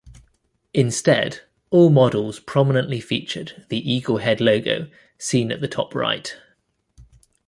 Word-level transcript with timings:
Instead, 0.73 1.41
all 1.69 1.91
models 1.91 2.39
prominently 2.39 2.99
featured 2.99 3.67
the 3.69 3.77
Eagle 3.87 4.17
head 4.17 4.41
logo, 4.41 4.89
seen 5.19 5.51
at 5.51 5.61
the 5.61 5.67
top 5.67 5.93
right. 5.93 6.37